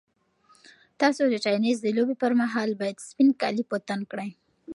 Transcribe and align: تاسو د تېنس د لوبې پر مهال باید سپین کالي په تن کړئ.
تاسو 1.01 1.23
د 1.29 1.35
تېنس 1.45 1.77
د 1.83 1.87
لوبې 1.97 2.15
پر 2.21 2.31
مهال 2.41 2.69
باید 2.81 3.05
سپین 3.07 3.29
کالي 3.41 3.63
په 3.71 3.77
تن 3.87 3.99
کړئ. 4.11 4.29